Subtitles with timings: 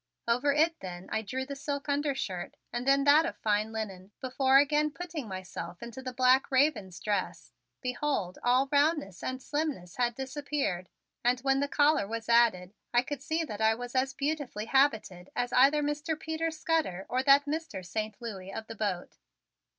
[0.27, 0.81] Over it I
[1.19, 5.83] then drew the silk undershirt and then that of fine linen, before again putting myself
[5.83, 7.53] into the black raven's dress.
[7.83, 10.89] Behold, all roundness and slimness had disappeared
[11.23, 15.29] and when the collar was added I could see that I was as beautifully habited
[15.35, 16.19] as either Mr.
[16.19, 17.85] Peter Scudder or that Mr.
[17.85, 19.19] Saint Louis of the boat.